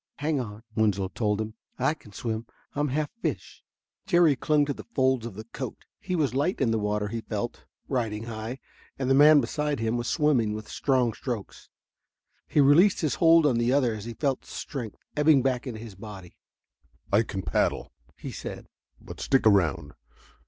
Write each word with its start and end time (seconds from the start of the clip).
"Hang 0.15 0.39
on," 0.39 0.63
Winslow 0.73 1.09
told 1.09 1.39
him. 1.39 1.53
"I 1.77 1.93
can 1.93 2.11
swim. 2.11 2.47
I'm 2.73 2.87
half 2.87 3.11
fish." 3.21 3.63
Jerry 4.07 4.35
clung 4.35 4.65
to 4.65 4.73
the 4.73 4.87
folds 4.95 5.27
of 5.27 5.35
the 5.35 5.43
coat. 5.43 5.85
He 5.99 6.15
was 6.15 6.33
light 6.33 6.59
in 6.59 6.71
the 6.71 6.79
water, 6.79 7.09
he 7.09 7.21
felt 7.21 7.65
riding 7.87 8.23
high 8.23 8.57
and 8.97 9.11
the 9.11 9.13
man 9.13 9.41
beside 9.41 9.79
him 9.79 9.97
was 9.97 10.07
swimming 10.07 10.53
with 10.55 10.67
strong 10.67 11.13
strokes. 11.13 11.69
He 12.47 12.59
released 12.59 13.01
his 13.01 13.13
hold 13.21 13.45
on 13.45 13.57
the 13.59 13.71
other 13.71 13.93
as 13.93 14.05
he 14.05 14.15
felt 14.15 14.43
strength 14.43 14.97
ebbing 15.15 15.43
back 15.43 15.67
into 15.67 15.79
his 15.79 15.93
body. 15.93 16.35
"I 17.13 17.21
can 17.21 17.43
paddle," 17.43 17.91
he 18.17 18.31
said: 18.31 18.69
"but 18.99 19.19
stick 19.19 19.45
around. 19.45 19.91